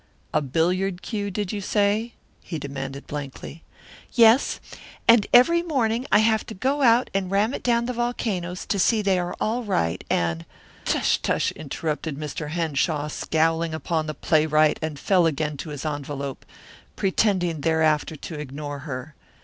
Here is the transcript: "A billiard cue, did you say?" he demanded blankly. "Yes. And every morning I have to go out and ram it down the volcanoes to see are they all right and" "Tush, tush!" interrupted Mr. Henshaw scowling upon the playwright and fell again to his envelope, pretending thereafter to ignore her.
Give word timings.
"A 0.33 0.41
billiard 0.41 1.03
cue, 1.03 1.29
did 1.29 1.51
you 1.51 1.61
say?" 1.61 2.13
he 2.41 2.57
demanded 2.57 3.05
blankly. 3.05 3.63
"Yes. 4.13 4.59
And 5.07 5.27
every 5.31 5.61
morning 5.61 6.07
I 6.11 6.17
have 6.25 6.43
to 6.47 6.55
go 6.55 6.81
out 6.81 7.11
and 7.13 7.29
ram 7.29 7.53
it 7.53 7.61
down 7.61 7.85
the 7.85 7.93
volcanoes 7.93 8.65
to 8.65 8.79
see 8.79 9.01
are 9.01 9.03
they 9.03 9.19
all 9.21 9.63
right 9.63 10.03
and" 10.09 10.43
"Tush, 10.85 11.17
tush!" 11.19 11.51
interrupted 11.51 12.17
Mr. 12.17 12.49
Henshaw 12.49 13.09
scowling 13.09 13.75
upon 13.75 14.07
the 14.07 14.15
playwright 14.15 14.79
and 14.81 14.97
fell 14.97 15.27
again 15.27 15.55
to 15.57 15.69
his 15.69 15.85
envelope, 15.85 16.47
pretending 16.95 17.61
thereafter 17.61 18.15
to 18.15 18.39
ignore 18.39 18.79
her. 18.79 19.13